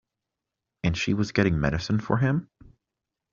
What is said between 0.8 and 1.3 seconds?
And she